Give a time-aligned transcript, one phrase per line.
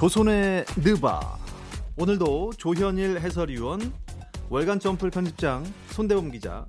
[0.00, 1.20] 조선의 느바
[1.98, 3.92] 오늘도 조현일 해설위원
[4.48, 6.64] 월간 점플 편집장 손대범 기자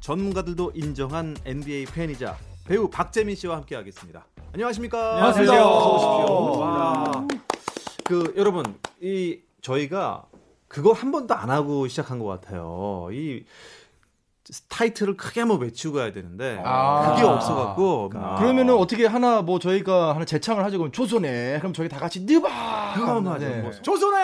[0.00, 2.36] 전문가들도 인정한 NBA 팬이자
[2.66, 4.26] 배우 박재민 씨와 함께하겠습니다.
[4.52, 5.14] 안녕하십니까?
[5.14, 5.50] 안녕하세요.
[5.50, 6.60] 어서 오십시오.
[6.60, 7.26] 와.
[8.04, 10.26] 그 여러분 이 저희가
[10.68, 13.08] 그거 한 번도 안 하고 시작한 것 같아요.
[13.12, 13.46] 이
[14.68, 17.14] 타이틀을 크게 한번 외치고 가야 되는데 아.
[17.14, 18.34] 그게 없어갖고 아.
[18.36, 22.94] 그러면은 어떻게 하나 뭐 저희가 하나 재창을 하죠 그럼 조선에 그럼 저희 다 같이 느바
[22.94, 23.20] 그거.
[23.38, 23.62] 네.
[23.62, 23.70] 뭐.
[23.70, 24.20] 조선의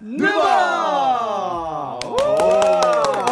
[0.00, 1.98] 느바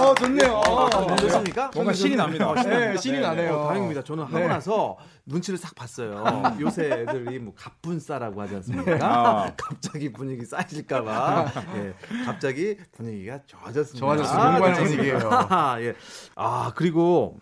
[0.07, 1.71] 어 좋네요 어, 좋습니까?
[1.75, 2.55] 뭔가 신이 납니다.
[2.63, 4.03] 네 신이 나네요 어, 다행입니다.
[4.05, 4.47] 저는 하고 네.
[4.47, 6.25] 나서 눈치를 싹 봤어요.
[6.61, 8.99] 요새 애들이 뭐 갑분싸라고 하지 않습니까?
[9.03, 9.53] 아.
[9.59, 11.53] 갑자기 분위기 쌓이실까봐.
[11.77, 13.99] 예, 갑자기 분위기가 좋아졌습니다.
[14.07, 14.39] 좋아졌어요.
[14.39, 15.19] 아, 공부하는 좋습니다.
[15.19, 15.79] 분위기예요.
[15.91, 15.95] 예.
[16.37, 17.39] 아 그리고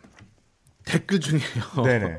[0.87, 1.83] 댓글 중에요.
[1.85, 2.19] 네네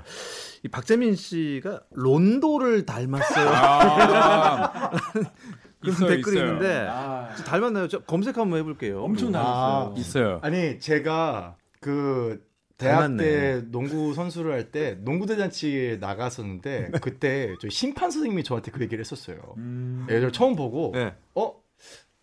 [0.63, 3.49] 이 박재민 씨가 론도를 닮았어요.
[3.49, 4.91] 아,
[5.91, 6.47] 있어요, 댓글이 있어요.
[6.53, 7.29] 있는데 아.
[7.37, 7.87] 저 닮았나요?
[7.87, 9.03] 저 검색 한번 해볼게요.
[9.03, 9.93] 엄청 아, 닮았어요.
[9.97, 10.39] 있어요.
[10.43, 12.43] 아니 제가 그
[12.77, 13.17] 대학 닮았네.
[13.23, 19.03] 때 농구 선수를 할 때 농구 대잔치에 나갔었는데 그때 저 심판 선생님이 저한테 그 얘기를
[19.03, 19.37] 했었어요.
[19.57, 20.05] 음.
[20.09, 21.13] 애들 처음 보고 네.
[21.35, 21.53] 어?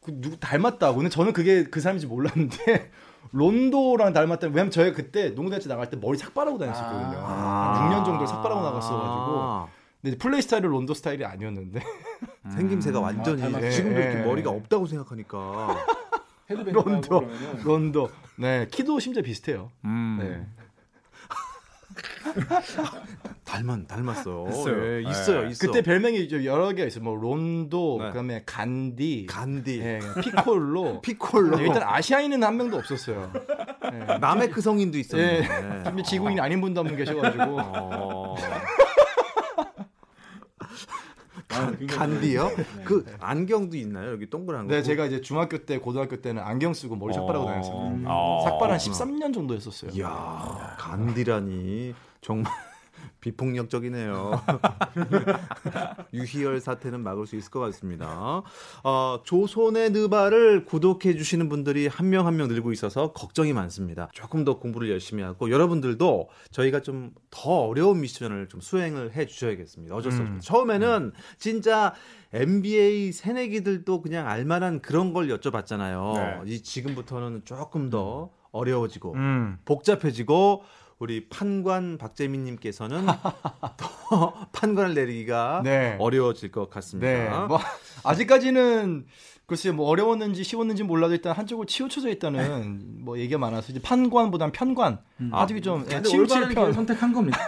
[0.05, 0.97] 그 누구 닮았다고.
[0.97, 2.91] 근데 저는 그게 그 사람인지 몰랐는데
[3.33, 4.49] 론도랑 닮았다.
[4.49, 7.19] 왜냐면 저희가 그때 농구 대잔치 나갈 때 머리 삭발하고 다녔었거든요.
[7.25, 7.89] 아.
[7.89, 9.69] 한 6년 정도 삭발하고 나갔어가지고.
[10.03, 10.05] 아.
[10.05, 11.81] 근데 플레이 스타일은 론도 스타일이 아니었는데.
[12.55, 13.71] 생김새가 완전히 아, 닮았어요.
[13.71, 14.25] 지금도 이렇게 예.
[14.25, 15.77] 머리가 없다고 생각하니까
[16.51, 17.29] 헤드뱅 론도.
[17.65, 18.11] 론도.
[18.37, 19.71] 네, 키도 심지어 비슷해요.
[19.85, 20.19] 음.
[20.21, 20.47] 네.
[23.45, 24.47] 닮은 닮았어요.
[24.49, 24.85] 있어요.
[24.97, 25.49] 예, 있어요, 예.
[25.51, 25.67] 있어.
[25.67, 27.05] 그때 별명이 좀 여러 개가 있어요.
[27.05, 28.09] 뭐 론도, 네.
[28.09, 31.01] 그다음에 간디, 간디, 예, 피콜로.
[31.03, 33.31] 피콜로, 네, 일단 아시아인은 한 명도 없었어요.
[33.93, 34.19] 네.
[34.19, 35.93] 남의 그 성인도 있었는데.
[35.99, 36.03] 예.
[36.03, 37.45] 지구인이 아닌 분도 한 분 계셔가지고.
[37.61, 38.37] 어,
[41.53, 42.49] 아, 굉장히 간디요?
[42.57, 42.65] 네.
[42.85, 44.13] 그 안경도 있나요?
[44.13, 44.75] 여기 동그란 거.
[44.75, 47.49] 네, 제가 이제 중학교 때, 고등학교 때는 안경 쓰고 머리 삭발하고 어.
[47.49, 47.77] 다녔어요.
[47.89, 48.05] 음.
[48.07, 48.43] 어.
[48.45, 49.91] 삭발 한 13년 정도 했었어요.
[49.93, 52.53] 이야, 간디라니 정말
[53.23, 54.43] 비폭력적이네요.
[56.13, 58.43] 유희열 사태는 막을 수 있을 것 같습니다.
[58.85, 64.09] 어, 조선의 느바를 구독해 주시는 분들이 한 명 한 명 늘고 있어서 걱정이 많습니다.
[64.13, 69.95] 조금 더 공부를 열심히 하고 여러분들도 저희가 좀 더 어려운 미션을 좀 수행을 해 주셔야겠습니다.
[69.95, 70.23] 어쩔 수 음.
[70.23, 70.45] 없습니다.
[70.45, 71.95] 처음에는 진짜
[72.35, 76.15] NBA 새내기들도 그냥 알만한 그런 걸 여쭤봤잖아요.
[76.15, 76.41] 네.
[76.53, 79.59] 이 지금부터는 조금 더 어려워지고 음.
[79.65, 80.63] 복잡해지고
[81.03, 83.07] 우리 판관 박재민님께서는
[83.77, 85.97] 더 판관을 내리기가 네.
[85.99, 87.09] 어려워질 것 같습니다.
[87.09, 87.47] 네.
[87.49, 87.59] 뭐,
[88.05, 89.07] 아직까지는,
[89.53, 94.99] 글쎄요, 뭐 어려웠는지 쉬웠는지 몰라도 일단 한쪽으로 치우쳐져 있다는 뭐 얘기가 많아서 이제 판관보단 편관.
[95.31, 96.73] 아직이 좀 예, 근데 치우칠 편.
[96.73, 97.39] 선택한 겁니다.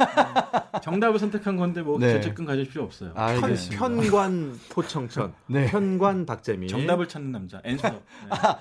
[0.74, 0.80] 네.
[0.82, 2.12] 정답을 선택한 건데 뭐 네.
[2.12, 3.14] 죄책감 가질 필요 없어요.
[3.14, 3.82] 편, 알겠습니다.
[3.82, 5.66] 편관 포청천, 네.
[5.70, 6.68] 편관 박재민.
[6.68, 7.88] 정답을 찾는 남자 엔서.
[7.88, 8.00] 네.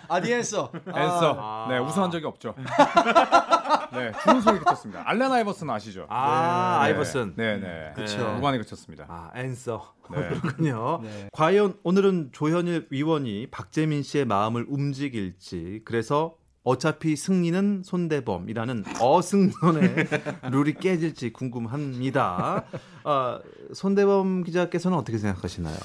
[0.08, 0.72] 아디엔서.
[0.88, 1.38] 앤서.
[1.38, 1.68] 아.
[1.70, 2.56] 네, 우승한 적이 없죠.
[3.92, 5.04] 네, 좋은 소리 그쳤습니다.
[5.06, 6.06] 알렌 아이버슨 아시죠?
[6.08, 6.86] 아, 네.
[6.86, 7.34] 아이버슨.
[7.36, 7.92] 네, 네.
[7.94, 8.34] 그쵸.
[8.36, 9.06] 무관에 그쳤습니다.
[9.10, 9.94] 아, 앤서.
[10.12, 10.30] 네.
[10.30, 11.00] 그렇군요.
[11.04, 11.30] 네.
[11.32, 19.96] 과연 오늘은 조현일 위원이 박재민 씨의 마음을 움직일지 그래서 어차피 승리는 손대범이라는 어승론의
[20.52, 22.66] 룰이 깨질지 궁금합니다.
[23.04, 23.40] 아,
[23.74, 25.76] 손대범 기자께서는 어떻게 생각하시나요?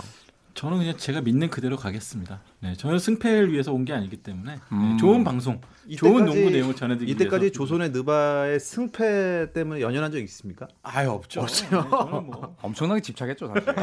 [0.59, 2.43] 저는 그냥 제가 믿는 그대로 가겠습니다.
[2.61, 4.97] 네, 저는 승패를 위해서 온 게 아니기 때문에 네, 음.
[4.99, 5.61] 좋은 방송,
[5.97, 10.67] 좋은 이때까지- 농구 내용을 전해드리기 이때까지 위해서 조선의 느바의 승패 때문에 연연한 적 있습니까?
[10.83, 11.47] 아예 없죠.
[11.47, 13.65] 네, 저는 뭐 엄청나게 집착했죠, 사실.
[13.73, 13.83] 네.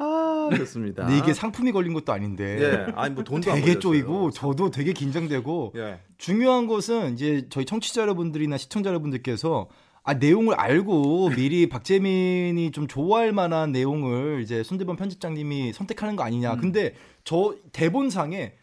[0.00, 1.06] 아, 좋습니다.
[1.06, 2.58] 근데 이게 상품이 걸린 것도 아닌데.
[2.60, 3.78] 예, 아니 뭐 돈도 안 되게.
[3.78, 6.00] 쪼이고 저도 되게 긴장되고 예.
[6.18, 9.68] 중요한 것은 이제 저희 청취자 여러분들이나 시청자 여러분들께서
[10.08, 16.54] 아 내용을 알고 미리 박재민이 좀 좋아할 만한 내용을 이제 손대범 편집장님이 선택하는 거 아니냐.
[16.54, 16.58] 음.
[16.58, 18.54] 근데 저 대본상에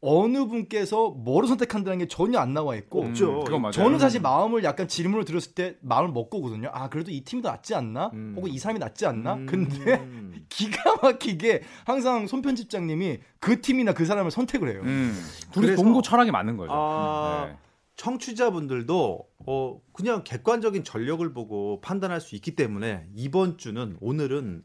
[0.00, 3.40] 어느 분께서 뭐를 선택한다는 게 전혀 안 나와 있고 없죠.
[3.42, 3.72] 그건 맞아요.
[3.72, 6.70] 저는 사실 마음을 약간 질문을 드렸을 때 마음을 먹고 오거든요.
[6.72, 8.12] 아 그래도 이 팀이 더 낫지 않나?
[8.14, 8.34] 음.
[8.36, 9.34] 혹은 이 사람이 낫지 않나?
[9.34, 9.46] 음.
[9.46, 10.00] 근데
[10.48, 14.82] 기가 막히게 항상 손 편집장님이 그 팀이나 그 사람을 선택을 해요.
[14.84, 16.70] 음, 둘이 그래서- 농구 철학이 맞는 거죠.
[16.72, 17.56] 아, 네.
[17.96, 24.64] 청취자분들도 어 그냥 객관적인 전력을 보고 판단할 수 있기 때문에 이번 주는 오늘은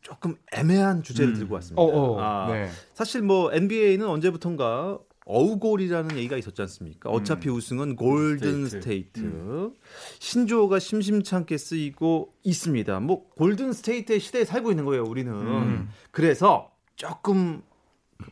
[0.00, 1.34] 조금 애매한 주제를 음.
[1.34, 1.82] 들고 왔습니다.
[1.82, 2.68] 어, 어, 아, 네.
[2.94, 4.98] 사실 뭐 NBA는 언제부턴가
[5.28, 7.10] 어우골이라는 얘기가 있었지 않습니까?
[7.10, 9.20] 어차피 우승은 골든 스테이트.
[9.20, 9.72] 스테이트.
[10.20, 13.00] 신조어가 심심찮게 쓰이고 있습니다.
[13.00, 15.32] 뭐 골든 스테이트의 시대에 살고 있는 거예요, 우리는.
[15.32, 15.88] 음.
[16.12, 17.62] 그래서 조금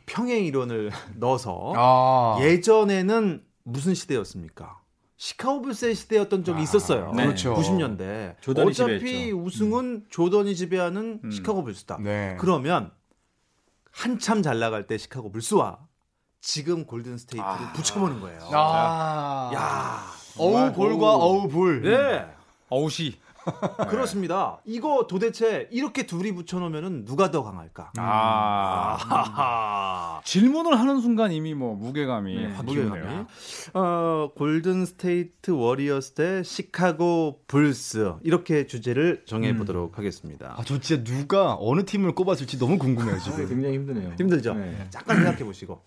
[0.07, 2.39] 평행 이론을 넣어서 아.
[2.41, 4.81] 예전에는 무슨 시대였습니까?
[5.17, 7.13] 시카고 불스의 시대였던 적이 있었어요.
[7.13, 7.25] 네.
[7.25, 7.55] 그렇죠.
[7.55, 8.37] 90년대.
[8.41, 9.37] 조던이 어차피 지배했죠.
[9.39, 11.99] 우승은 조던이 지배하는 시카고 불스다.
[12.01, 12.37] 네.
[12.39, 12.91] 그러면
[13.91, 15.79] 한참 잘 나갈 때 시카고 불스와
[16.41, 18.41] 지금 골든 스테이트를 붙여보는 거예요.
[18.53, 19.51] 아.
[19.55, 20.05] 야,
[20.37, 21.83] 어우 골과 어우 불.
[21.83, 22.27] 네.
[22.69, 23.19] 어우시.
[23.88, 24.58] 그렇습니다.
[24.64, 27.93] 이거 도대체 이렇게 둘이 붙여놓으면 누가 더 강할까?
[27.99, 28.99] 아.
[29.00, 30.20] 아하하.
[30.25, 33.00] 질문을 하는 순간 이미 뭐 무게감이 네, 확 무게감이.
[33.75, 40.55] 어, 골든 스테이트 워리어스 대 시카고 불스 이렇게 주제를 정해 보도록 하겠습니다.
[40.58, 43.46] 아, 저 진짜 누가 어느 팀을 꼽았을지 너무 궁금해요, 지금.
[43.49, 44.14] 굉장히 힘드네요.
[44.19, 44.55] 힘들죠?
[44.55, 44.87] 네.
[44.91, 45.81] 잠깐 생각해 보시고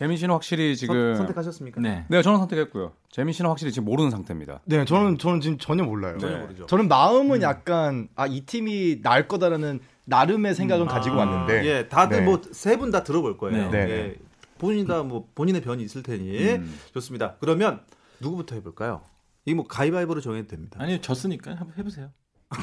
[0.00, 1.78] 재민 씨는 확실히 지금 선 택하셨습니까?
[1.78, 2.06] 네.
[2.08, 2.92] 네, 저는 선택했고요.
[3.10, 4.60] 재민 씨는 확실히 지금 모르는 상태입니다.
[4.64, 6.16] 네, 저는 저는 지금 전혀 몰라요.
[6.16, 6.42] 전혀 네.
[6.42, 6.64] 모르죠.
[6.64, 11.66] 저는 마음은 약간 아, 이 팀이 나을 거다라는 나름의 생각은 가지고 왔는데.
[11.66, 12.24] 예, 다들 네.
[12.24, 13.70] 뭐세 분 다 들어볼 거예요.
[13.70, 13.78] 네.
[13.78, 14.14] 예, 네.
[14.56, 16.78] 본인 다 뭐 본인의 변이 있을 테니 음.
[16.94, 17.34] 좋습니다.
[17.38, 17.80] 그러면
[18.20, 19.02] 누구부터 해볼까요?
[19.44, 20.78] 이거 뭐 가위바위보로 정해도 됩니다.
[20.80, 22.08] 아니요, 졌으니까 한번 해보세요.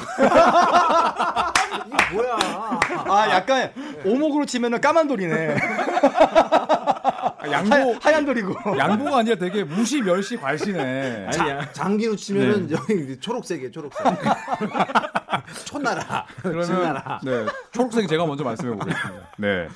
[1.86, 2.36] 이게 뭐야?
[3.06, 3.72] 아, 약간
[4.06, 5.56] 오목으로 치면은 까만 돌이네.
[7.48, 8.78] 아, 양보 하얀, 하얀 돌이고.
[8.78, 11.28] 양보가 아니라 되게 무시 멸시 괄시네.
[11.28, 11.72] 아니야.
[11.72, 14.06] 장기로 치면은 여기 초록색이에요, 초록색.
[15.66, 16.26] 촌나라.
[16.42, 17.20] 그러면.
[17.24, 19.30] 네 초록색 제가 먼저 말씀해 보겠습니다.
[19.38, 19.68] 네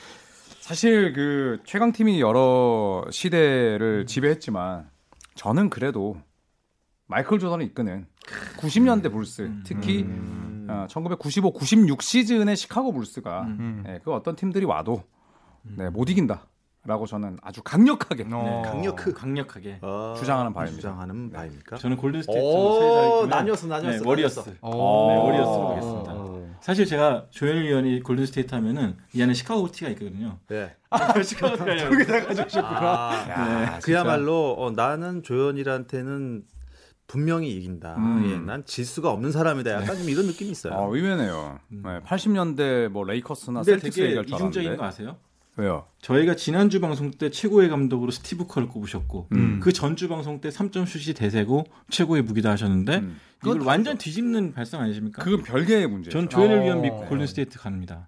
[0.60, 4.90] 사실 그 최강 팀이 여러 시대를 지배했지만
[5.36, 6.18] 저는 그래도
[7.08, 8.06] 마이클 조던을 이끄는
[8.58, 10.06] 90년대 불스 특히
[10.70, 13.84] 어, 1995, 96 시즌의 시카고 불스가 음.
[13.86, 15.04] 네, 그 어떤 팀들이 와도
[15.64, 16.48] 네, 못 이긴다
[16.84, 18.64] 라고 저는 아주 강력하게 어.
[18.66, 19.78] 강력 강력하게.
[19.84, 20.78] 어, 주장하는 바입니다.
[20.78, 21.78] 주장하는 바입니까?
[21.78, 24.40] 저는 골든 스테이트 오, 나뉘었어, 나뉘었어, 네, 워리어스.
[24.46, 26.12] 네, 워리어스로 가겠습니다.
[26.14, 26.42] 어.
[26.60, 30.40] 사실 제가 조현일 위원이 골든 스테이트 하면은 이 안에 시카고 티가 있거든요.
[30.48, 30.76] 네.
[31.24, 31.96] 시카고 티가 아니라
[32.64, 36.44] 아, 야, 그야말로 어, 나는 조현일한테는
[37.06, 37.96] 분명히 이긴다.
[37.98, 38.30] 음.
[38.32, 39.72] 예, 난 질 수가 없는 사람이다.
[39.72, 40.74] 약간 좀 이런 느낌이 있어요.
[40.74, 41.60] 어, 의외네요.
[41.70, 45.18] 네, 80년대 뭐 레이커스나 셀틱스 얘기할 줄 이중적인 알았는데 거 아세요?
[45.58, 45.86] 왜요?
[46.02, 49.60] 저희가 지난주 방송 때 최고의 감독으로 스티브 커를 꼽으셨고 음.
[49.62, 53.20] 그 전주 방송 때 3점 슛이 대세고 최고의 무기다 하셨는데 음.
[53.44, 55.24] 이걸 완전 뒤집는 발상 아니십니까?
[55.24, 56.18] 그건 별개의 문제죠.
[56.18, 56.64] 전 조현일 어.
[56.64, 58.08] 위원 믿고 골든 스테이트 갑니다.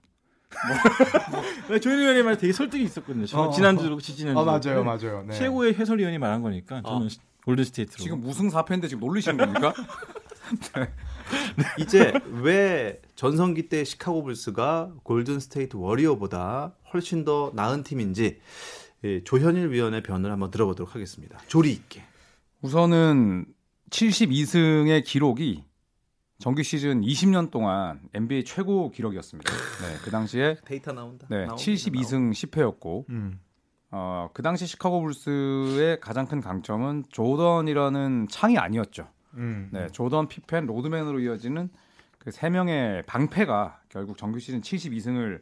[1.68, 3.26] 뭐, 조현일 위원의 말 되게 설득이 있었거든요.
[3.26, 3.52] 저 어.
[3.52, 4.40] 그렇고 지지난주.
[4.40, 5.26] 아, 맞아요, 맞아요.
[5.28, 5.34] 네.
[5.34, 7.10] 최고의 해설위원이 말한 거니까 저는
[7.46, 8.02] 골든 스테이트로.
[8.02, 9.74] 지금 무승 4패인데 지금 놀리시는 겁니까?
[11.80, 18.40] 이제 왜 전성기 때 시카고 불스가 골든 스테이트 워리어보다 훨씬 더 나은 팀인지
[19.04, 21.38] 예, 조현일 위원의 변을 한번 들어보도록 하겠습니다.
[21.48, 22.04] 조리 있게.
[22.62, 23.46] 우선은
[23.90, 25.66] 72승의 기록이
[26.40, 29.52] 정규 시즌 20년 동안 NBA 최고 기록이었습니다.
[29.52, 31.28] 네, 그 당시에 데이터 나온다.
[31.30, 33.40] 네, 나오긴 72승 10패였고 음.
[33.92, 39.08] 어, 그 당시 시카고 불스의 가장 큰 강점은 조던이라는 창이 아니었죠.
[39.36, 39.70] 음.
[39.72, 41.70] 네, 조던, 피펜, 로드맨으로 이어지는
[42.24, 45.42] 그 세 명의 방패가 결국 정규 시즌 72승을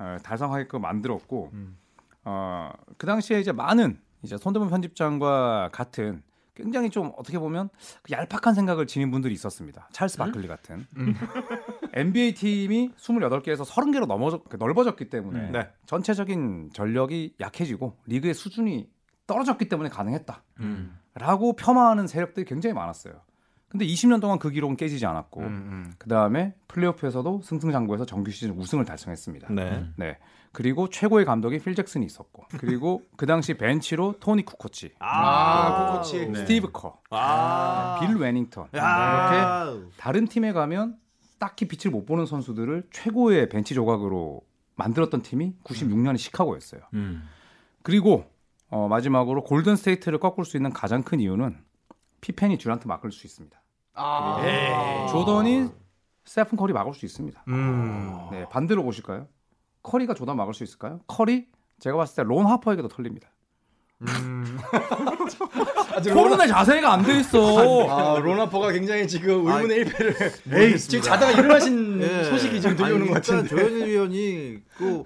[0.00, 1.76] 어, 달성하게끔 만들었고 음.
[2.24, 6.22] 어, 그 당시에 이제 많은 이제 손대범 편집장과 같은
[6.54, 7.68] 굉장히 좀 어떻게 보면
[8.02, 9.88] 그 얄팍한 생각을 지닌 분들이 있었습니다.
[9.92, 10.86] 찰스 바클리 같은
[11.94, 15.70] NBA 팀이 28개에서 30개로 넘어져 넓어졌기 때문에 네.
[15.86, 18.90] 전체적인 전력이 약해지고 리그의 수준이
[19.26, 20.42] 떨어졌기 때문에 가능했다.
[20.60, 20.98] 음.
[21.14, 23.20] 라고 폄하하는 세력들이 굉장히 많았어요.
[23.70, 25.92] 근데 20년 동안 그 기록은 깨지지 않았고 음, 음.
[25.96, 29.52] 그 다음에 플레이오프에서도 승승장구해서 정규 시즌 우승을 달성했습니다.
[29.52, 29.86] 네.
[29.96, 30.18] 네.
[30.50, 36.26] 그리고 최고의 감독이 필 잭슨이 있었고 그리고 그 당시 벤치로 토니 쿠코치, 아, 쿠코치.
[36.26, 36.34] 네.
[36.40, 38.00] 스티브 커, 아.
[38.00, 39.66] 빌 웨닝턴 야.
[39.70, 40.96] 이렇게 다른 팀에 가면
[41.38, 44.42] 딱히 빛을 못 보는 선수들을 최고의 벤치 조각으로
[44.74, 46.80] 만들었던 팀이 96년의 시카고였어요.
[46.94, 47.22] 음.
[47.82, 48.24] 그리고
[48.68, 51.56] 어, 마지막으로 골든 스테이트를 꺾을 수 있는 가장 큰 이유는
[52.20, 53.59] 피펜이 듀란트 막을 수 있습니다.
[53.94, 54.40] 아.
[54.44, 55.08] 에이.
[55.10, 55.68] 조던이
[56.24, 57.42] 스테픈 커리 막을 수 있습니다.
[57.48, 58.28] 음.
[58.30, 59.26] 네, 반대로 보실까요?
[59.82, 61.00] 커리가 조던 막을 수 있을까요?
[61.06, 61.46] 커리
[61.80, 63.28] 제가 봤을 때 론 하퍼에게도 털립니다.
[64.02, 64.58] 음.
[66.04, 67.88] 토론의 자세가 안 돼 있어.
[67.88, 72.24] 아, 론 하퍼가 굉장히 지금 의문의 1패를 에이, 지금 자다가 일어나신 예.
[72.24, 73.48] 소식이 지금 들려오는 아니, 것 같은데.
[73.48, 75.02] 조현일 위원이 그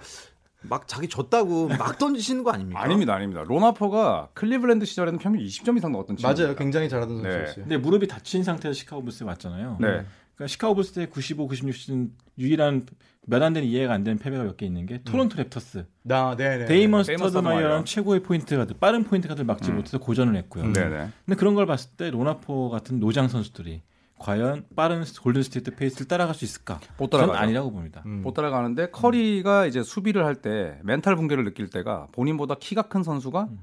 [0.69, 2.81] 막 자기 졌다고 막 던지시는 거 아닙니까?
[2.83, 3.43] 아닙니다, 아닙니다.
[3.47, 6.33] 론 하퍼가 클리블랜드 시절에는 평균 20점 이상 넣었던 친구.
[6.35, 6.55] 맞아요.
[6.57, 7.31] 굉장히 잘하던 네.
[7.31, 7.65] 선수였어요.
[7.65, 9.79] 근데 무릎이 다친 상태에서 시카고 불스에 왔잖아요.
[9.81, 9.87] 네.
[10.35, 12.87] 그러니까 시카고 불스 때 95, 96 시즌 유일한
[13.27, 15.87] 몇 안 되는 이해가 안 되는 패배가 몇 개 있는 게 토론토 랩터스.
[16.03, 16.65] 나, 네, 네.
[16.67, 17.85] 데이먼 데이먼 스터드마이어라는 스터드마이어.
[17.85, 19.77] 최고의 포인트 가드, 빠른 포인트 가드를 막지 음.
[19.77, 20.65] 못해서 고전을 했고요.
[20.73, 21.09] 네 네.
[21.25, 23.81] 근데 그런 걸 봤을 때 론 하퍼 같은 노장 선수들이
[24.19, 26.81] 과연 빠른 골든 스테이트 페이스를 따라갈 수 있을까?
[26.99, 27.43] 못 저는 따라가죠.
[27.43, 28.03] 아니라고 봅니다.
[28.07, 28.23] 음.
[28.23, 33.43] 못 따라가는데 커리가 이제 수비를 할 때 멘탈 붕괴를 느낄 때가 본인보다 키가 큰 선수가
[33.51, 33.59] 음.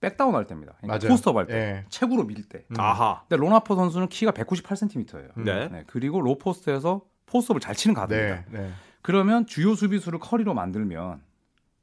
[0.00, 0.74] back down 할 때입니다.
[0.80, 1.08] 그러니까 맞아요.
[1.12, 1.54] post up 할 때.
[1.54, 1.84] 예.
[1.88, 2.64] 최고로 밀 때.
[2.70, 2.78] 음.
[2.78, 3.22] 아하.
[3.28, 5.42] 근데 론 하퍼 선수는 키가 198cm예요.
[5.42, 5.84] 네.
[5.86, 8.44] 그리고 low post에서 post up을 잘 치는 가드입니다.
[8.50, 8.58] 네.
[8.62, 8.70] 네.
[9.00, 11.22] 그러면 주요 수비수를 커리로 만들면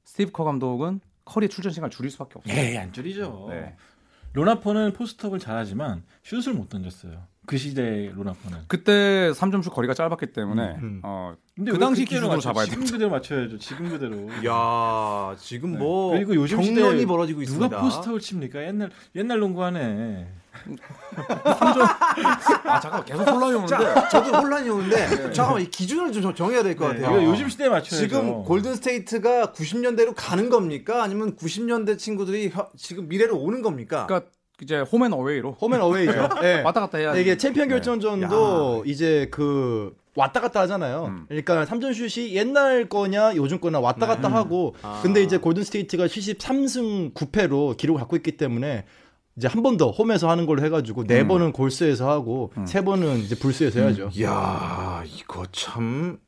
[0.04, 2.56] 스티브 커 감독은 커리의 출전 시간을 줄일 수밖에 없어요.
[2.60, 3.48] 에이 안 줄이죠.
[3.50, 3.76] 네.
[4.34, 7.24] 론 하퍼는 post up을 잘하지만 슛을 못 던졌어요.
[7.52, 8.60] 그 시대 론 하퍼는.
[8.70, 11.02] 그때 3점슛 거리가 짧았기 때문에 음.
[11.04, 12.40] 어, 근데 그왜 당시 기준으로 맞춰?
[12.44, 12.94] 잡아야 지금 됩니다.
[12.94, 13.58] 그대로 맞춰야죠.
[13.58, 14.30] 지금 그대로.
[14.50, 16.20] 야 지금 뭐 네.
[16.20, 17.68] 그리고 요즘 경련이 시대에 벌어지고 있습니다.
[17.68, 18.64] 누가 post up을 칩니까?
[18.66, 20.28] 옛날 옛날 농구하네.
[22.64, 26.96] 아 잠깐 계속 혼란이 오는데 자, 저도 혼란이 오는데 잠깐만 이 기준을 좀 정해야 될것
[26.96, 27.22] 네, 같아요.
[27.22, 28.08] 이거 요즘 시대에 맞춰야죠.
[28.08, 31.04] 지금 골든 스테이트가 90년대로 가는 겁니까?
[31.04, 34.06] 아니면 90년대 친구들이 혀- 지금 미래로 오는 겁니까?
[34.08, 34.30] 그러니까
[34.62, 36.30] 이제 홈앤 어웨이로 홈앤 어웨이죠.
[36.44, 36.62] 예.
[36.62, 41.06] 왔다 갔다 해야 이게 챔피언 결정전도 이제 그 왔다 갔다 하잖아요.
[41.06, 41.26] 음.
[41.28, 45.00] 그러니까 삼점 슛이 옛날 거냐 요즘 거냐 왔다 갔다 하고 아.
[45.02, 48.86] 근데 이제 골든 스테이트가 73승 9패로 기록을 갖고 있기 때문에
[49.38, 51.28] 이제 한 번 더 홈에서 하는 걸로 해가지고 네 음.
[51.30, 52.66] 번은 골스에서 하고 음.
[52.66, 54.12] 세 번은 이제 불스에서 해야죠.
[54.22, 56.20] 야 이거 참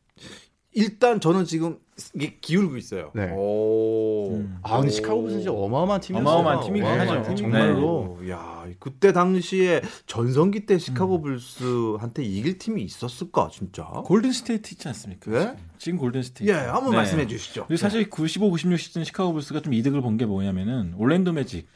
[0.71, 1.77] 일단 저는 지금
[2.15, 3.11] 이게 기울고 있어요.
[3.13, 3.31] 네.
[3.35, 4.31] 오.
[4.35, 4.57] 음.
[4.63, 6.27] 아 근데 시카고 불스 진짜 어마어마한 팀이었어요.
[6.27, 7.23] 어마어마한 팀이긴 하죠.
[7.23, 7.35] 팀, 네.
[7.35, 8.19] 정말로.
[8.29, 13.83] 야 그때 당시에 전성기 때 시카고 불스한테 이길 팀이 있었을까 진짜?
[14.05, 15.31] 골든 스테이트 있지 않습니까?
[15.31, 15.55] 네?
[15.77, 16.51] 지금 골든 스테이트.
[16.51, 16.97] 예, 한번 네.
[16.97, 17.67] 말씀해 주시죠.
[17.77, 21.67] 사실 95, 96 시즌 시카고 불스가 좀 이득을 본 게 뭐냐면은 올랜도 매직,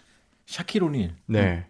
[0.45, 1.65] 샤킬 오닐, 네.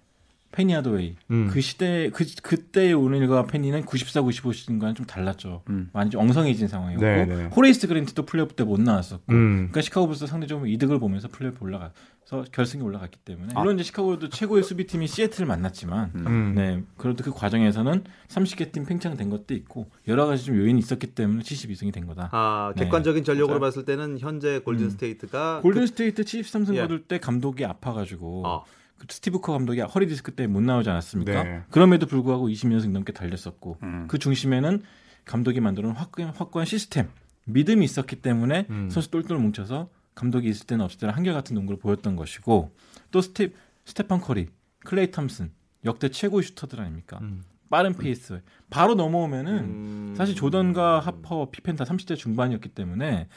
[0.57, 1.15] 페니 하드웨이.
[1.29, 1.49] 음.
[1.51, 5.61] 그 시대 그 그때의 오닐과 페니는 94, 95 시즌과는 좀 달랐죠.
[5.69, 5.91] 음.
[5.93, 7.45] 많이 좀 엉성해진 상황이었고 네, 네.
[7.55, 9.31] 호레이스 그랜트도 플레이오프 때 못 나왔었고.
[9.33, 9.55] 음.
[9.57, 13.59] 그러니까 시카고 불스 상대적으로 이득을 보면서 플레이오프 올라가서 결승에 올라갔기 때문에 아.
[13.59, 16.53] 물론 이제 시카고도 최고의 수비팀이 시애틀을 만났지만 음.
[16.55, 21.43] 네 그래도 그 과정에서는 30개 팀 팽창된 것도 있고 여러 가지 좀 요인이 있었기 때문에
[21.43, 22.29] 72승이 된 거다.
[22.31, 22.85] 아 네.
[22.85, 23.69] 객관적인 전력으로 맞아요.
[23.69, 24.89] 봤을 때는 현재 골든 음.
[24.89, 26.81] 스테이트가 골든 스테이트 73승 예.
[26.81, 28.63] 거둘 때 감독이 아파가지고 어.
[28.97, 31.43] 그 스티브 커 감독이 허리 디스크 때문에 못 나오지 않았습니까?
[31.43, 31.61] 네.
[31.69, 34.05] 그럼에도 불구하고 20연승 넘게 달렸었고 음.
[34.07, 34.83] 그 중심에는
[35.25, 37.09] 감독이 만들어놓은 확고한, 확고한 시스템
[37.45, 38.89] 믿음이 있었기 때문에 음.
[38.89, 42.71] 선수 똘똘 뭉쳐서 감독이 있을 때는 없을 때는 한결같은 농구를 보였던 것이고
[43.11, 43.53] 또 스텝
[43.85, 44.49] 스테판 커리,
[44.79, 45.51] 클레이 탐슨
[45.85, 47.19] 역대 최고의 슈터들 아닙니까?
[47.21, 47.43] 음.
[47.69, 50.13] 빠른 페이스 바로 넘어오면은 음.
[50.17, 53.27] 사실 조던과 하퍼, 피펜 다 30대 중반이었기 때문에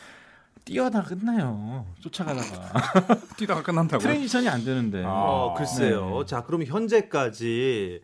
[0.70, 4.00] 뛰어다 쫓아가다가 쫓아가다가 뛰다가 끝난다고.
[4.02, 5.10] transition이 안 되는데 아.
[5.10, 6.20] 어, 글쎄요.
[6.20, 6.26] 네.
[6.26, 8.00] 자, 그럼 현재까지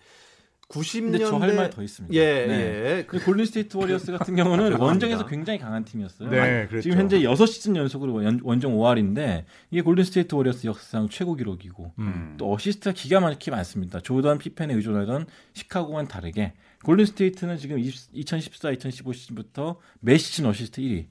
[0.68, 2.12] 90년대 근데 저 할 말 더 있습니다.
[2.12, 2.54] 예, 네.
[2.99, 3.04] 예.
[3.06, 6.28] 그 골든 스테이트 워리어스 같은 경우는 원정에서 굉장히 강한 팀이었어요.
[6.28, 6.80] 네, 그랬죠.
[6.82, 11.92] 지금 현재 6 시즌 연속으로 원- 원정 5할인데 이게 골든 스테이트 워리어스 역사상 최고 기록이고
[12.00, 12.35] 음.
[12.37, 14.00] 또 어시스트가 기가 막히게 많습니다.
[14.00, 16.54] 조던 피펜에 의존하던 시카고와는 다르게
[16.85, 21.06] 골든 스테이트는 지금 2014, 2015 시즌부터 매 시즌 어시스트 1위.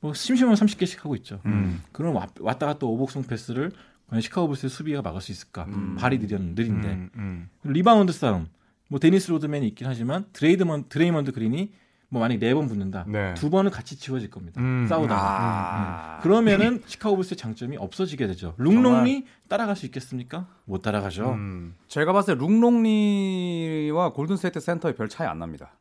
[0.00, 1.40] 뭐 심심하면 30개씩 하고 있죠.
[1.46, 1.82] 음.
[1.92, 3.72] 그럼 왔- 왔다 갔다 오복성 패스를
[4.08, 5.64] 과연 시카고 불스의 수비가 막을 수 있을까?
[5.64, 5.96] 음.
[5.98, 7.48] 발이 느려 느린데 음, 음.
[7.64, 8.46] 리바운드 싸움.
[8.88, 11.72] 뭐 데니스 로드맨이 있긴 하지만 드레이드먼 드레이먼드 그린이
[12.10, 13.04] 뭐 만약 네 번 붙는다.
[13.06, 13.34] 네.
[13.34, 14.62] 두 번은 같이 지워질 겁니다.
[14.62, 14.86] 음.
[14.88, 15.20] 싸우다가.
[15.20, 16.20] 아.
[16.22, 18.54] 그러면은 시카고 불스의 장점이 없어지게 되죠.
[18.56, 20.46] 룩 롱리 따라갈 수 있겠습니까?
[20.64, 21.32] 못 따라가죠.
[21.32, 21.74] 음.
[21.88, 25.72] 제가 봤을 때 룩 롱리와 골든스테이트 센터의 별 차이 안 납니다.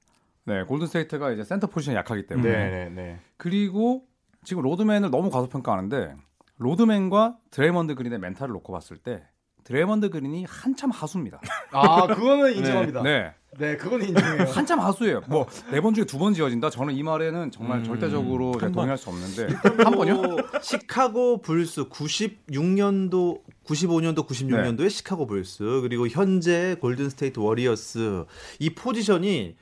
[0.48, 3.20] 네, 골든스테이트가 이제 센터 포지션이 약하기 때문에 네, 네, 네.
[3.36, 4.04] 그리고
[4.46, 6.16] 지금 로드맨을 너무 과소평가하는데
[6.58, 9.24] 로드맨과 드레이먼드 그린의 멘탈을 놓고 봤을 때
[9.66, 11.42] 드레이먼드 그린이 한참 하수입니다.
[11.72, 13.04] 아, 그거는 인정합니다.
[13.04, 14.46] 네, 네, 그건 인정해요.
[14.56, 15.22] 한참 하수예요.
[15.28, 16.70] 뭐 네 번 중에 두 번 지어진다.
[16.70, 18.72] 저는 이 말에는 정말 음, 절대적으로 한.
[18.72, 20.14] 동의할 수 없는데 한 번요?
[20.22, 28.24] 뭐 시카고 불스 96년도 95년도 96년도에 시카고 불스 그리고 현재 골든 스테이트 워리어스
[28.60, 29.58] 이 포지션이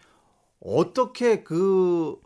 [0.66, 2.26] 어떻게 그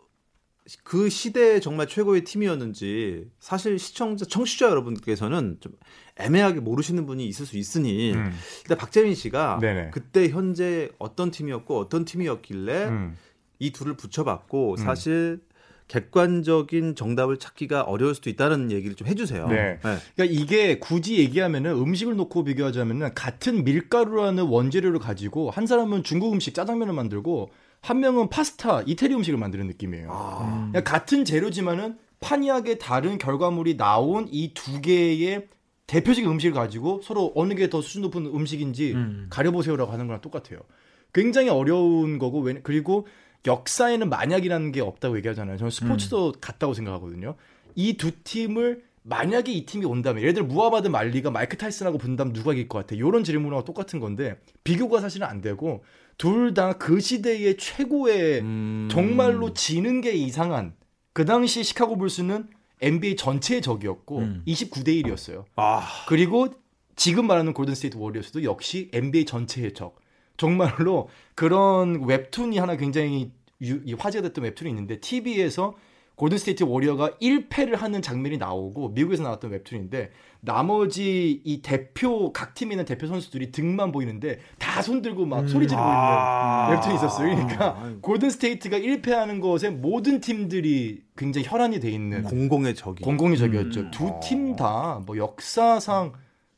[0.83, 5.73] 그 시대에 정말 최고의 팀이었는지 사실 시청자 청취자 여러분께서는 좀
[6.17, 8.31] 애매하게 모르시는 분이 있을 수 있으니 음.
[8.61, 9.89] 일단 박재민 씨가 네네.
[9.91, 13.17] 그때 현재 어떤 팀이었고 어떤 팀이었길래 음.
[13.57, 14.77] 이 둘을 붙여봤고 음.
[14.77, 15.41] 사실
[15.87, 19.47] 객관적인 정답을 찾기가 어려울 수도 있다는 얘기를 좀 해주세요.
[19.47, 19.79] 네.
[19.81, 26.53] 그러니까 이게 굳이 얘기하면은 음식을 놓고 비교하자면은 같은 밀가루라는 원재료를 가지고 한 사람은 중국 음식
[26.53, 27.49] 짜장면을 만들고
[27.81, 30.11] 한 명은 파스타 이태리 음식을 만드는 느낌이에요.
[30.11, 30.71] 아, 음.
[30.71, 35.47] 그냥 같은 재료지만은 판이하게 다른 결과물이 나온 이 두 개의
[35.87, 39.27] 대표적인 음식을 가지고 서로 어느 게 더 수준 높은 음식인지 음.
[39.29, 40.59] 가려보세요라고 하는 거랑 똑같아요.
[41.13, 43.07] 굉장히 어려운 거고 왜- 그리고
[43.47, 45.57] 역사에는 만약이라는 게 없다고 얘기하잖아요.
[45.57, 47.35] 저는 스포츠도 같다고 생각하거든요.
[47.75, 52.51] 이 두 팀을 만약에 이 팀이 온다면 예를 들어 무하마드 말리가 마이크 타이슨하고 본다면 누가
[52.51, 52.95] 이길 것 같아?
[52.95, 55.83] 이런 질문하고 똑같은 건데 비교가 사실은 안 되고
[56.19, 58.87] 둘 다 그 시대의 최고의 음.
[58.91, 60.75] 정말로 지는 게 이상한
[61.13, 62.47] 그 당시 시카고 불스는
[62.81, 64.43] NBA 전체의 적이었고 음.
[64.45, 65.45] 29대 1이었어요.
[65.55, 66.47] 아, 그리고
[66.95, 69.97] 지금 말하는 골든 스테이트 워리어스도 역시 NBA 전체의 적.
[70.37, 75.75] 정말로 그런 웹툰이 하나 굉장히 유- 이 화제가 됐던 웹툰이 있는데 TV에서
[76.19, 80.11] 골든 스테이트 워리어가 1패를 하는 장면이 나오고 미국에서 나왔던 웹툰인데
[80.41, 85.65] 나머지 이 대표 각 팀에 있는 대표 선수들이 등만 보이는데 다 손 들고 막 소리
[85.65, 86.65] 지르고 아.
[86.65, 87.35] 있는 웹툰이 있었어요.
[87.35, 88.01] 그러니까 아이고.
[88.01, 93.01] 골든 스테이트가 1패하는 것에 모든 팀들이 굉장히 혈안이 돼 있는 공공의 적이.
[93.03, 93.79] 공공의 적이었죠.
[93.79, 93.91] 음.
[93.91, 96.11] 두팀 다 뭐 역사상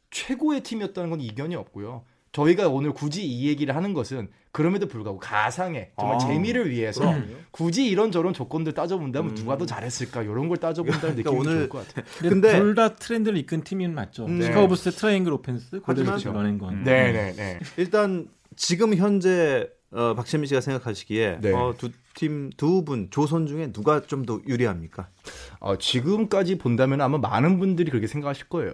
[0.09, 2.03] 최고의 팀이었다는 건 이견이 없고요.
[2.31, 7.25] 저희가 오늘 굳이 이 얘기를 하는 것은 그럼에도 불구하고 가상의 정말 아, 재미를 위해서 그럼요.
[7.51, 11.87] 굳이 이런저런 조건들 따져본다면 누가 더 잘했을까 이런 걸 따져본다는 그러니까 느낌이 오늘 좋을 것
[11.87, 12.05] 같아요.
[12.19, 14.25] 근데- 둘 다 트렌드를 이끈 팀은 맞죠.
[14.25, 14.41] 음.
[14.41, 16.83] 시카고 불스의 triangle offense, 골든스테이트 run and gun.
[16.83, 17.59] 네네 네.
[17.77, 21.51] 일단 지금 현재 어, 박재민 씨가 생각하시기에 네.
[21.51, 25.09] 어, 두팀두분 조선 중에 누가 좀 더 유리합니까?
[25.59, 28.71] 어, 지금까지 본다면 아마 많은 분들이 그렇게 생각하실 거예요.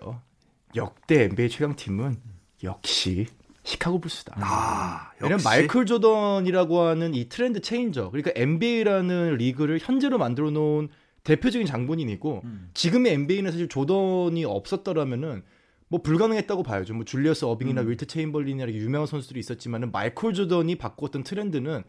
[0.75, 2.17] 역대 NBA 최강 팀은
[2.63, 3.25] 역시
[3.67, 4.37] 시카고 불스다.
[4.39, 10.87] 아, 왜냐면 마이클 조던이라고 하는 이 trend changer, 그러니까 NBA라는 리그를 현재로 만들어 놓은
[11.25, 12.69] 대표적인 장본인이고 음.
[12.73, 15.43] 지금의 NBA는 사실 조던이 없었더라면은
[15.89, 16.93] 뭐 불가능했다고 봐야죠.
[16.93, 17.89] 뭐 줄리어스 어빙이나 음.
[17.89, 21.83] 윌트 체임벌린이나 이렇게 유명한 선수들이 있었지만은 마이클 조던이 바꾸었던 트렌드는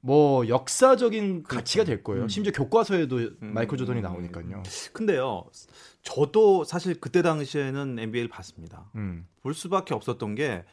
[0.00, 2.24] 뭐 역사적인 가치가 될 거예요.
[2.24, 2.28] 음.
[2.28, 4.64] 심지어 교과서에도 마이클 조던이 나오니까요.
[4.92, 5.44] 근데요,
[6.02, 8.90] 저도 사실 그때 당시에는 NBA를 봤습니다.
[8.96, 9.26] 음.
[9.42, 10.64] 볼 수밖에 없었던 게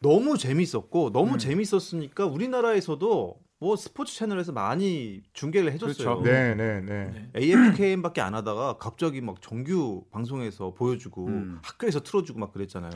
[0.00, 1.38] 너무 재밌었고 너무 음.
[1.38, 6.20] 재밌었으니까 우리나라에서도 뭐 스포츠 채널에서 많이 중계를 해줬어요.
[6.20, 6.22] 그렇죠.
[6.22, 7.30] 네, 네, 네.
[7.36, 11.58] AFKM밖에 안 하다가 갑자기 막 정규 방송에서 보여주고 음.
[11.62, 12.92] 학교에서 틀어주고 막 그랬잖아요.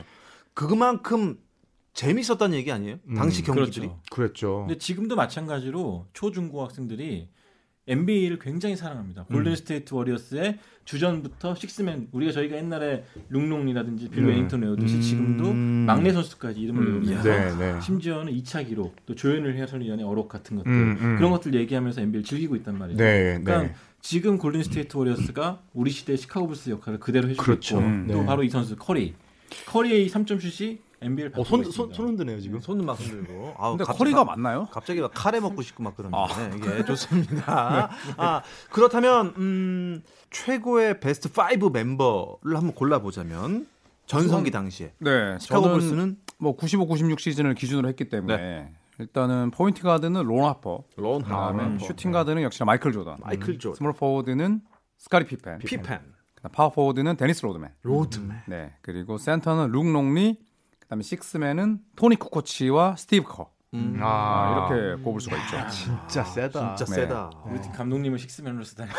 [0.53, 1.37] 그만큼
[1.93, 2.99] 재밌었다는 얘기 아니에요?
[3.07, 3.87] 음, 당시 경기들이.
[3.87, 4.09] 그렇죠.
[4.09, 4.57] 그랬죠.
[4.67, 7.29] 근데 지금도 마찬가지로 초중고 학생들이
[7.87, 9.25] NBA를 굉장히 사랑합니다.
[9.29, 9.33] 음.
[9.33, 14.29] 골든 스테이트 워리어스의 주전부터 식스맨 우리가 저희가 옛날에 룩 롱리라든지 빌 음.
[14.29, 15.01] 웨닝턴 외우듯이 음.
[15.01, 16.87] 지금도 막내 선수까지 이름을 음.
[16.87, 17.81] 외우면서 네, 네.
[17.81, 21.15] 심지어는 2차 기록 또 조현일 해설위원의 어록 같은 것들 음, 음.
[21.17, 22.97] 그런 것들 얘기하면서 NBA를 즐기고 있단 말이죠.
[23.03, 23.75] 네, 그러니까 네.
[24.01, 27.77] 지금 골든 스테이트 워리어스가 우리 시대 시카고 불스 역할을 그대로 해주고 그렇죠.
[27.77, 28.07] 있고 음.
[28.09, 28.25] 또 네.
[28.25, 29.13] 바로 이 선수 커리
[29.67, 32.59] 커리의 이 3점 슛이 NBA를 어, 손, 손, 손 흔드네요, 지금.
[32.59, 33.55] 손은 막 흔들고.
[33.57, 34.67] 아우, 근데 갑자기 커리가 막- 맞나요?
[34.71, 36.55] 갑자기 막 카레 먹고 싶고 막 그러는데 아.
[36.55, 37.89] 이게 좋습니다.
[38.17, 43.67] 아 그렇다면 음, 최고의 베스트 5 멤버를 한번 골라보자면
[44.05, 50.23] 전성기 당시에 네, 시카고 불스는 뭐 95, 96 시즌을 기준으로 했기 때문에 일단은 포인트 가드는
[50.23, 54.61] 론 하퍼, 론 그다음에 하퍼, 슈팅 가드는 역시나 마이클 조던, 마이클 조던, 스몰 포워드는
[54.97, 55.99] 스카티 피펜, 피펜,
[56.35, 57.71] 그다음 파워 포워드는 데니스 로드맨.
[57.81, 58.41] 로드맨.
[58.47, 60.39] 네, 그리고 센터는 룩 롱리,
[60.83, 63.51] 그다음에 식스맨은 토니 쿠코치와 스티브 커.
[63.73, 63.97] 음.
[64.03, 65.57] 아, 이렇게 꼽을 수가 있죠.
[65.71, 66.75] 진짜 세다.
[66.75, 67.01] 진짜 네.
[67.01, 67.31] 세다.
[67.47, 68.91] 우리 팀 감독님을 식스맨으로 쓰다니.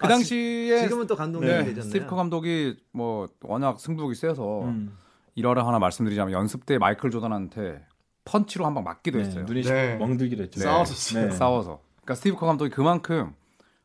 [0.00, 1.82] 그 당시에 지금은 또 감독님이 네, 되셨네요.
[1.84, 4.96] 스티브 커 감독이 뭐 워낙 승부욕이 세서 음.
[5.34, 7.84] 일화를 하나 말씀드리자면 연습 때 마이클 조던한테
[8.24, 9.44] 펀치로 한 방 맞기도 네, 했어요.
[9.46, 9.96] 눈이 네.
[9.96, 10.60] 멍들기도 했죠.
[11.14, 11.30] 네.
[11.30, 11.80] 싸워서.
[12.02, 13.32] 그러니까 스티브 커 감독이 그만큼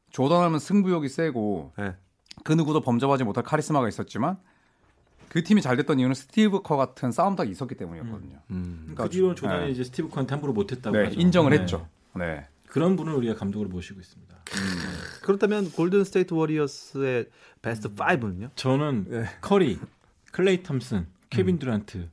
[0.10, 1.96] 조던하면 승부욕이 세고 네.
[2.44, 4.38] 그 누구도 범접하지 못할 카리스마가 있었지만
[5.32, 8.38] 그 팀이 잘 됐던 이유는 스티브 커 같은 싸움닭이 있었기 때문이었거든요.
[8.50, 8.92] 음.
[8.94, 9.72] 그 뒤로는 조단이 네.
[9.72, 11.10] 이제 스티브 커한테 함부로 못했다고 네.
[11.14, 11.60] 인정을 네.
[11.60, 11.88] 했죠.
[12.18, 12.46] 네.
[12.68, 14.36] 그런 분을 우리가 감독으로 모시고 있습니다.
[15.22, 17.30] 그렇다면 골든 스테이트 워리어스의
[17.62, 18.50] 베스트 5는요?
[18.58, 19.24] 저는 네.
[19.40, 19.80] 커리,
[20.34, 22.10] 클레이 톰슨, 케빈 듀란트,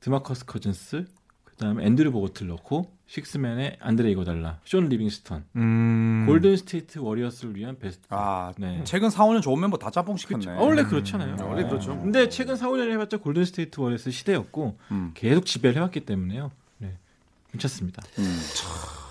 [0.00, 1.04] 드마커스 커즌스,
[1.44, 6.24] 그다음에 앤드류 보거트를 넣고 식스맨에 안드레 이궈달라, 숀 리빙스턴, 음.
[6.26, 8.06] 골든 스테이트 워리어스를 위한 베스트.
[8.08, 8.80] 아, 네.
[8.84, 10.52] 최근 4, 5년 좋은 멤버 다 짬뽕 시켰네.
[10.52, 11.34] 어, 원래 그렇잖아요.
[11.34, 11.90] 음, 원래 그렇죠.
[12.00, 15.10] 근데 최근 4, 5년 해봤자 골든 스테이트 워리어스 시대였고 음.
[15.12, 16.52] 계속 지배를 해왔기 때문에요.
[16.78, 16.96] 네,
[17.50, 18.02] 괜찮습니다.
[18.18, 18.40] 음.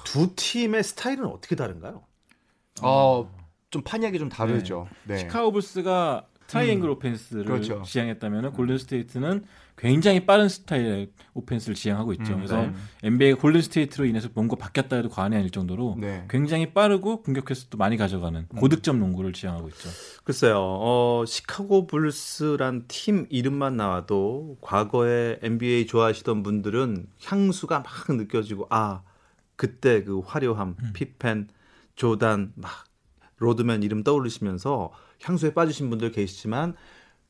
[0.04, 2.02] 두 팀의 스타일은 어떻게 다른가요?
[2.82, 3.32] 어,
[3.70, 4.88] 좀 판약이 좀 다르죠.
[5.04, 5.20] 네.
[5.20, 7.84] 시카고 불스가 triangle offense를 그렇죠.
[7.84, 9.46] 지향했다면 골든 스테이트는
[9.82, 12.34] 굉장히 빠른 스타일의 offense를 지향하고 있죠.
[12.34, 12.74] 음, 그래서 네.
[13.02, 16.24] NBA가 골든 스테이트로 인해서 뭔가 바뀌었다 해도 과언이 아닐 정도로 네.
[16.30, 19.90] 굉장히 빠르고 공격 횟수 또 많이 가져가는 고득점 농구를 지향하고 있죠.
[20.24, 29.02] 글쎄요, 어, 시카고 불스란 팀 이름만 나와도 과거에 NBA 좋아하시던 분들은 향수가 막 느껴지고, 아,
[29.56, 31.48] 그때 그 화려함, 피펜,
[31.96, 32.84] 조단, 막,
[33.38, 34.92] 로드맨 이름 떠올리시면서
[35.24, 36.76] 향수에 빠지신 분들 계시지만,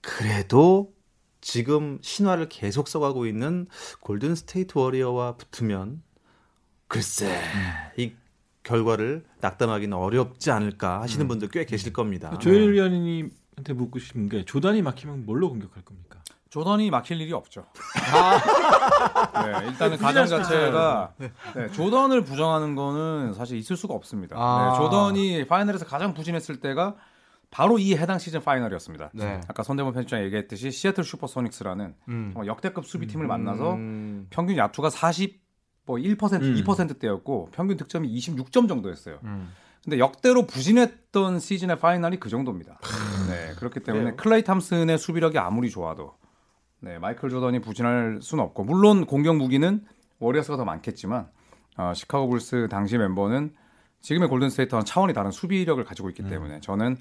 [0.02, 0.94] 그래도
[1.42, 3.68] 지금 신화를 계속 써가고 있는
[4.00, 6.02] 골든 스테이트 워리어와 붙으면,
[6.88, 7.42] 글쎄,
[7.98, 8.14] 이
[8.64, 12.38] 결과를 장담하기는 어렵지 않을까 하시는 분들 꽤 계실 겁니다.
[12.38, 16.20] 조엘 위원님한테 묻고 싶은 게 조단이 막히면 뭘로 공격할 겁니까?
[16.52, 17.66] 조던이 막힐 일이 없죠.
[19.34, 21.14] 네, 일단은 네, 가정 부진할 수도 자체가
[21.56, 24.36] 네, 조던을 부정하는 거는 사실 있을 수가 없습니다.
[24.38, 24.72] 아.
[24.72, 26.98] 네, 조던이 파이널에서 가장 부진했을 때가
[27.52, 29.12] 바로 이 해당 시즌 파이널이었습니다.
[29.14, 29.42] 네.
[29.48, 32.30] 아까 손대범 편집장이 얘기했듯이 시애틀 슈퍼소닉스라는 음.
[32.34, 34.28] 정말 역대급 수비팀을 만나서 음.
[34.30, 35.42] 평균 야투가 40,
[35.86, 36.56] 뭐 1%, 음.
[36.56, 39.20] 2%대였고 평균 득점이 26점 정도였어요.
[39.26, 39.52] 음.
[39.84, 42.80] 근데 역대로 부진했던 시즌의 파이널이 그 정도입니다.
[43.28, 44.16] 네, 그렇기 때문에 그래요?
[44.16, 46.14] 클레이 탐슨의 수비력이 아무리 좋아도
[46.80, 49.84] 네, 마이클 조던이 부진할 수는 없고 물론 공격 무기는
[50.20, 51.28] 워리어스가 더 많겠지만
[51.78, 53.54] 어, 시카고 불스 당시 멤버는
[54.02, 56.98] 지금의 골든 스테이트와는 차원이 다른 수비력을 가지고 있기 때문에 저는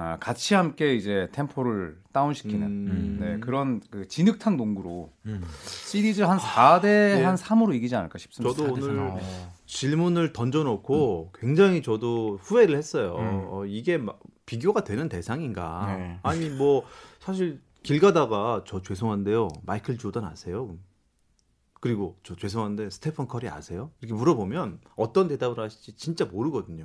[0.00, 3.18] 아, 같이 함께 이제 템포를 다운시키는 음.
[3.20, 5.42] 네, 그런 그 진흙탕 농구로 음.
[5.64, 7.24] 시리즈 한 4대 네.
[7.24, 8.54] 한 3으로 이기지 않을까 싶습니다.
[8.54, 9.08] 저도 4대 오늘 3.
[9.08, 9.18] 어.
[9.66, 13.16] 질문을 던져놓고 굉장히 저도 후회를 했어요.
[13.18, 13.46] 음.
[13.48, 15.96] 어, 이게 막 비교가 되는 대상인가?
[15.96, 16.20] 네.
[16.22, 16.84] 아니 뭐
[17.18, 20.76] 사실 길 가다가 저 죄송한데요, 마이클 조던 아세요?
[21.80, 23.90] 그리고 저 죄송한데 스테픈 커리 아세요?
[24.00, 26.84] 이렇게 물어보면 어떤 대답을 하실지 진짜 모르거든요.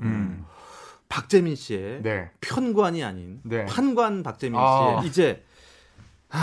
[1.14, 1.16] 음.
[1.16, 2.32] 박재민 씨의 네.
[2.42, 3.66] 편관이 아닌 네.
[3.66, 5.02] 판관 박재민 아.
[5.02, 5.44] 씨의 이제
[6.28, 6.40] 하,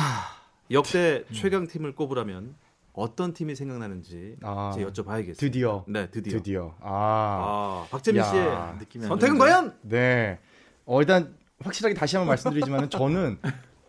[0.70, 2.54] 역대 최강 팀을 꼽으라면
[2.92, 5.36] 어떤 팀이 생각나는지 아, 제가 여쭤봐야겠습니다.
[5.38, 5.84] 드디어.
[5.88, 6.38] 네, 드디어.
[6.38, 6.74] 드디어.
[6.80, 7.84] 아.
[7.84, 9.74] 아, 박재민 야, 씨의 느낌이 선택은 안 과연?
[9.82, 10.38] 네.
[10.86, 13.38] 어, 일단 확실하게 다시 한번 말씀드리지만 저는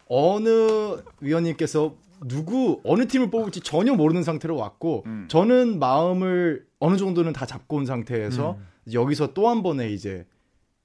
[0.07, 1.95] 어느 위원님께서
[2.27, 5.27] 누구 어느 팀을 뽑을지 전혀 모르는 상태로 왔고 음.
[5.27, 8.57] 저는 마음을 어느 정도는 다 잡고 온 상태에서
[8.93, 10.25] 여기서 또 한 번의 이제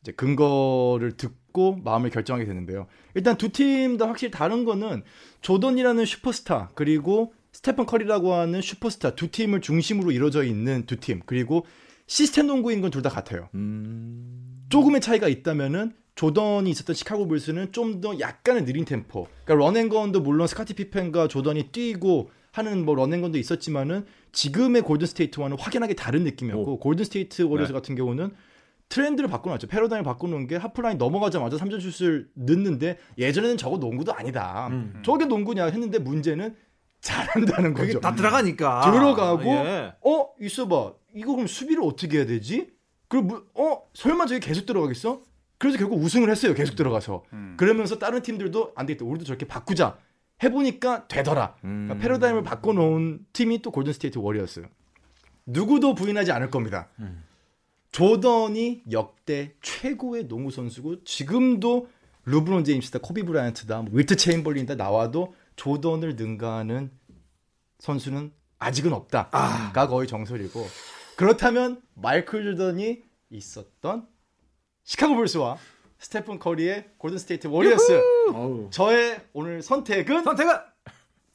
[0.07, 2.87] 이제 근거를 듣고 마음을 결정하게 되는데요.
[3.14, 5.03] 일단 두 팀 다 확실히 다른 거는
[5.40, 11.66] 조던이라는 슈퍼스타 그리고 스테픈 커리라고 하는 슈퍼스타 두 팀을 중심으로 이루어져 있는 두 팀 그리고
[12.07, 13.49] 시스템 농구인 건 둘 다 같아요.
[13.55, 14.64] 음.
[14.69, 19.27] 조금의 차이가 있다면은 조던이 있었던 시카고 불스는 좀 더 약간의 느린 템포.
[19.45, 24.07] 그러니까 run and gun도 물론 스카티 피펜과 조던이 뛰고 하는 뭐 run and gun도 있었지만은
[24.33, 28.31] 지금의 골든 스테이트와는 확연하게 다른 느낌이었고 골든 스테이트 워리어스 같은 경우는
[28.88, 29.66] 트렌드를 바꿔놨죠.
[29.66, 34.68] 패러다임을 바꿔놓은 게 하프라인 넘어가자마자 3점 슛을 넣는데 예전에는 저거 농구도 아니다.
[34.68, 35.03] 음.
[35.05, 36.55] 저게 농구냐 했는데 문제는
[37.01, 38.01] 잘한다는 거죠.
[38.01, 38.90] 다 들어가니까.
[38.90, 39.92] 들어가고 예.
[40.05, 42.70] 어 있어봐 이거 그럼 수비를 어떻게 해야 되지?
[43.22, 45.22] 뭐, 어 설마 저게 계속 들어가겠어?
[45.59, 47.55] 그래서 결국 우승을 했어요 계속 들어가서 음.
[47.57, 49.96] 그러면서 다른 팀들도 안 되겠다 우리도 저렇게 바꾸자
[50.42, 51.87] 해보니까 되더라 음.
[51.87, 54.66] 그러니까 패러다임을 바꿔놓은 팀이 또 골든 스테이트 워리어스
[55.46, 57.25] 누구도 부인하지 않을 겁니다 음.
[57.96, 61.88] 조던이 역대 최고의 농구 선수고 지금도
[62.26, 66.90] 르브론 제임스다 코비 브라이언트다 뭐 윌트 체임벌린이다 나와도 조던을 능가하는
[67.78, 70.66] 선수는 아직은 없다가 거의 정설이고
[71.16, 74.06] 그렇다면 마이클 조던이 있었던
[74.85, 75.56] 시카고 불스와
[75.98, 78.02] 스테픈 커리의 골든 스테이트 워리어스.
[78.72, 80.52] 저의 오늘 선택은 선택은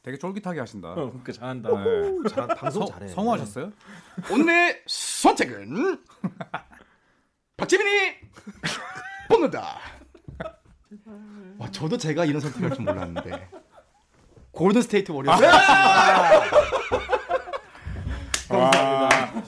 [0.02, 0.88] 되게 쫄깃하게 하신다.
[0.90, 1.68] 어, 그러니까 잘한다.
[1.70, 2.28] 네.
[2.28, 3.08] 잘, 방송 성- 잘해.
[3.08, 3.72] 성우하셨어요?
[4.32, 6.02] 오늘의 선택은
[7.56, 8.14] 박재민이
[9.28, 9.78] 뽑는다.
[11.58, 13.48] 와, 저도 제가 이런 선택할 줄 몰랐는데.
[14.50, 15.40] 골든 스테이트 워리어스.
[18.48, 19.42] 감사합니다.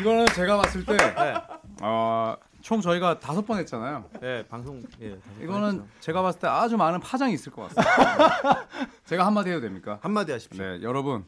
[0.00, 1.34] 이거는 제가 봤을 때, 네.
[1.80, 4.04] 어, 총 저희가 다섯 번 했잖아요.
[4.20, 5.10] 네, 방송 예.
[5.16, 5.86] 다섯 이거는 번 했죠.
[6.00, 8.68] 제가 봤을 때 아주 많은 파장이 있을 것 같습니다.
[9.04, 9.98] 제가 한마디 해도 됩니까?
[10.02, 10.62] 한마디 하십시오.
[10.62, 11.24] 네, 여러분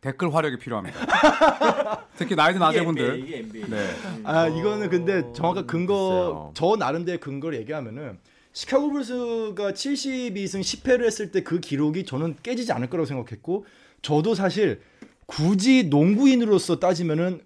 [0.00, 0.98] 댓글 화력이 필요합니다.
[2.16, 3.18] 특히 나이든 아재분들.
[3.20, 3.64] 이게 NBA.
[3.70, 3.90] 네.
[4.24, 6.50] 아, 이거는 근데 정확한 근거 글쎄요.
[6.54, 8.18] 저 나름대로 근거를 얘기하면은
[8.52, 13.66] 시카고 불스가 72승 10패를 했을 때 그 기록이 저는 깨지지 않을 거라고 생각했고
[14.02, 14.82] 저도 사실
[15.26, 17.40] 굳이 농구인으로서 따지면은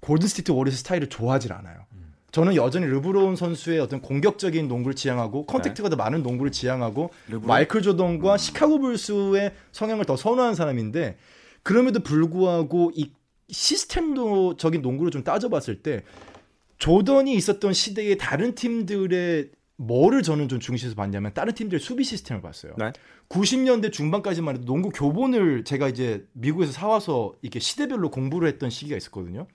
[0.00, 1.84] 골든 스테이트 워리어스 스타일을 좋아하질 않아요.
[2.36, 7.46] 저는 여전히 르브론 선수의 어떤 공격적인 농구를 지향하고 contact가 더 많은 농구를 지향하고 르브론?
[7.46, 11.16] 마이클 조던과 시카고 불스의 성향을 더 선호하는 사람인데
[11.62, 13.10] 그럼에도 불구하고 이
[13.48, 16.02] 시스템적인 농구를 좀 따져봤을 때
[16.76, 22.74] 조던이 있었던 시대의 다른 팀들의 뭐를 저는 좀 중시해서 봤냐면 다른 팀들의 수비 시스템을 봤어요.
[22.76, 22.92] 네.
[23.30, 29.46] 90년대 중반까지만 해도 농구 교본을 제가 이제 미국에서 사와서 이렇게 시대별로 공부를 했던 시기가 있었거든요.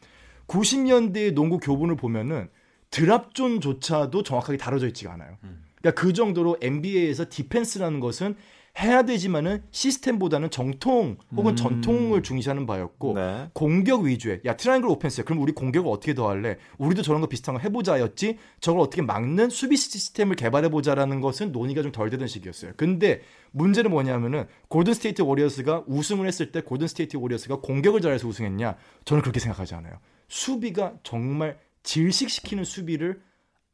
[0.47, 2.49] 90년대의 농구 교본을 보면은
[2.91, 5.37] drop zone조차도 정확하게 다뤄져 있지가 않아요.
[5.81, 8.35] 그러니까 그 정도로 NBA에서 defense라는 것은
[8.79, 11.55] 해야 되지만은 시스템보다는 정통 혹은 음.
[11.57, 13.49] 전통을 중시하는 바였고 네.
[13.51, 15.25] 공격 위주의 야 triangle offense야.
[15.25, 16.55] 그럼 우리 공격을 어떻게 더 할래?
[16.77, 18.37] 우리도 저런 거 비슷한 거 해보자였지?
[18.61, 22.71] 저걸 어떻게 막는 수비 시스템을 개발해보자라는 것은 논의가 좀 덜 되던 시기였어요.
[22.77, 28.77] 근데 문제는 뭐냐면은 골든 스테이트 워리어스가 우승을 했을 때 골든 스테이트 워리어스가 공격을 잘해서 우승했냐?
[29.03, 29.95] 저는 그렇게 생각하지 않아요.
[30.29, 33.21] 수비가 정말 질식시키는 수비를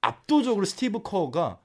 [0.01, 1.59] 압도적으로 스티브 커가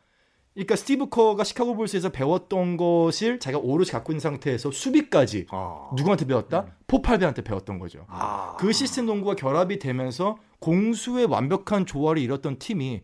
[0.54, 5.90] 그러니까 스티브 커가 시카고 불스에서 배웠던 것을 자기가 오롯이 갖고 있는 상태에서 수비까지 아.
[5.96, 6.66] 누구한테 배웠다?
[6.86, 8.04] 포포비치한테 배웠던 거죠.
[8.08, 8.56] 아.
[8.58, 13.02] 그 시스템 농구가 결합이 되면서 공수의 완벽한 조화를 이뤘던 팀이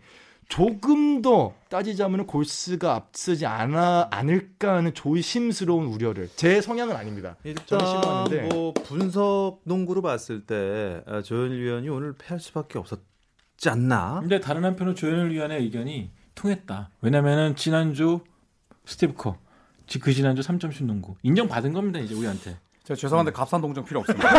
[0.48, 7.37] 조금 더 따지자면 골스가 앞서지 않아 않을까 하는 조심스러운 우려를 제 성향은 아닙니다.
[7.66, 13.01] 저는 일단 뭐 분석 농구로 봤을 때 아, 조현일 위원이 오늘 패할 수밖에 없었
[13.59, 14.18] 지 않나?
[14.21, 16.90] 근데 다른 한편으로 조현일 위원의 의견이 통했다.
[17.03, 18.21] 왜냐면은 지난주
[18.87, 19.37] 스티브 커,
[19.88, 22.57] 지- 그 지난주 3점슛 농구 인정받은 겁니다 이제 우리한테.
[22.85, 24.31] 제가 죄송한데 값산 동정 필요 없습니다.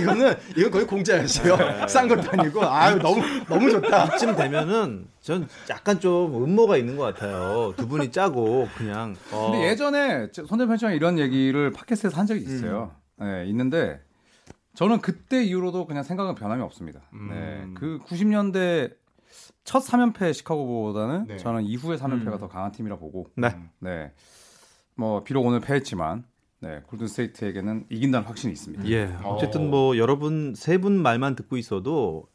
[0.00, 1.86] 이거는 이건 거의 공짜였어요.
[1.88, 4.14] 싼 것도 아니고 아유 너무 너무 좋다.
[4.14, 7.74] 이쯤 되면은 전 약간 좀 음모가 있는 것 같아요.
[7.76, 9.14] 두 분이 짜고 그냥.
[9.32, 12.92] 어, 근데 예전에 손대편 씨랑 이런 얘기를 팟캐스트에서 한 적이 있어요.
[13.16, 14.00] 네, 있는데
[14.74, 17.00] 저는 그때 이후로도 그냥 생각은 변함이 없습니다.
[17.12, 17.28] 음.
[17.30, 18.94] 네, 그 90년대
[19.64, 21.36] 첫 3연패 시카고보다는 네.
[21.38, 22.38] 저는 이후의 3연패가 음.
[22.38, 23.56] 더 강한 팀이라 보고 네.
[23.80, 24.12] 네.
[24.96, 26.24] 뭐 비록 오늘 패했지만
[26.60, 28.88] 네, 골든 스테이트에게는 이긴다는 확신이 있습니다.
[28.88, 29.16] 예.
[29.24, 32.26] 어쨌든 뭐 여러분 세 분 말만 듣고 있어도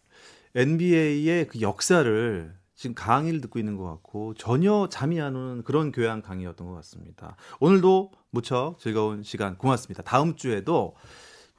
[0.56, 6.21] NBA의 그 역사를 지금 강의를 듣고 있는 것 같고 전혀 잠이 안 오는 그런 교양
[6.21, 7.36] 강의였던 것 같습니다.
[7.60, 10.04] 오늘도 무척 즐거운 시간 고맙습니다.
[10.04, 10.95] 다음 주에도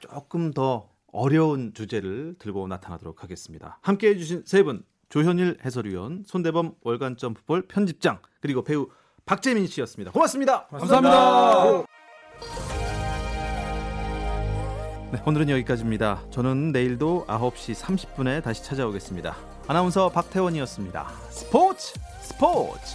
[0.00, 3.78] 조금 더 어려운 주제를 들고 나타나도록 하겠습니다.
[3.82, 8.88] 함께 해 주신 세 분 조현일 해설위원, 손대범 월간 점프볼 편집장 그리고 배우
[9.26, 10.12] 박재민 씨였습니다.
[10.12, 10.66] 고맙습니다.
[10.68, 11.84] 감사합니다.
[15.12, 16.22] 네, 오늘은 여기까지입니다.
[16.30, 19.36] 저는 내일도 9시 30분에 다시 찾아오겠습니다.
[19.66, 21.08] 아나운서 박태원이었습니다.
[21.30, 22.94] 스포츠 스포츠